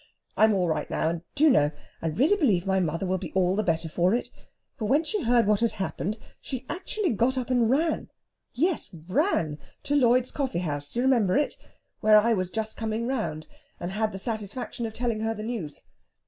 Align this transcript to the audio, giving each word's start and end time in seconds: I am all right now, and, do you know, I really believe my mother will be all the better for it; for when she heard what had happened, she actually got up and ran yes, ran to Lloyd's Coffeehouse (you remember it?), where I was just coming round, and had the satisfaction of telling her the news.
I 0.35 0.45
am 0.45 0.55
all 0.55 0.67
right 0.67 0.89
now, 0.89 1.09
and, 1.11 1.21
do 1.35 1.43
you 1.43 1.49
know, 1.51 1.69
I 2.01 2.07
really 2.07 2.35
believe 2.35 2.65
my 2.65 2.79
mother 2.79 3.05
will 3.05 3.19
be 3.19 3.31
all 3.33 3.55
the 3.55 3.61
better 3.61 3.87
for 3.87 4.15
it; 4.15 4.31
for 4.75 4.85
when 4.85 5.03
she 5.03 5.21
heard 5.21 5.45
what 5.45 5.59
had 5.59 5.73
happened, 5.73 6.17
she 6.41 6.65
actually 6.67 7.11
got 7.11 7.37
up 7.37 7.51
and 7.51 7.69
ran 7.69 8.09
yes, 8.51 8.89
ran 8.91 9.59
to 9.83 9.95
Lloyd's 9.95 10.31
Coffeehouse 10.31 10.95
(you 10.95 11.03
remember 11.03 11.37
it?), 11.37 11.55
where 11.99 12.17
I 12.17 12.33
was 12.33 12.49
just 12.49 12.77
coming 12.77 13.05
round, 13.07 13.45
and 13.79 13.91
had 13.91 14.11
the 14.11 14.17
satisfaction 14.17 14.87
of 14.87 14.93
telling 14.95 15.19
her 15.19 15.35
the 15.35 15.43
news. 15.43 15.83